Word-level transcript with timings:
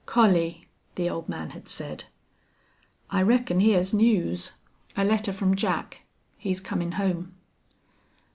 "Collie," 0.07 0.65
the 0.95 1.11
old 1.11 1.29
man 1.29 1.51
had 1.51 1.67
said, 1.69 2.05
"I 3.11 3.21
reckon 3.21 3.59
hyar's 3.59 3.93
news. 3.93 4.53
A 4.97 5.03
letter 5.05 5.31
from 5.31 5.55
Jack.... 5.55 6.01
He's 6.39 6.59
comin' 6.59 6.93
home." 6.93 7.35